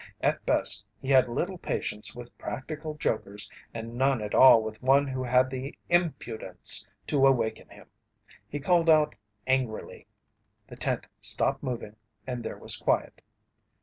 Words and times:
At 0.19 0.43
best 0.47 0.83
he 0.99 1.09
had 1.11 1.29
little 1.29 1.59
patience 1.59 2.15
with 2.15 2.35
practical 2.39 2.95
jokers 2.95 3.51
and 3.71 3.93
none 3.99 4.19
at 4.19 4.33
all 4.33 4.63
with 4.63 4.81
one 4.81 5.05
who 5.05 5.21
had 5.23 5.51
the 5.51 5.77
impudence 5.89 6.87
to 7.05 7.27
awaken 7.27 7.69
him. 7.69 7.85
He 8.49 8.59
called 8.59 8.89
out 8.89 9.13
angrily. 9.45 10.07
The 10.67 10.75
tent 10.75 11.07
stopped 11.19 11.61
moving 11.61 11.97
and 12.25 12.43
there 12.43 12.57
was 12.57 12.77
quiet. 12.77 13.21